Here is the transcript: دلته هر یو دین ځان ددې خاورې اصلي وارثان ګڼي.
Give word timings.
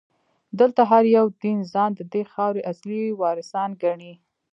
دلته 0.59 0.81
هر 0.91 1.03
یو 1.17 1.25
دین 1.43 1.59
ځان 1.73 1.91
ددې 1.99 2.23
خاورې 2.33 2.61
اصلي 2.71 3.03
وارثان 3.21 3.69
ګڼي. 3.83 4.13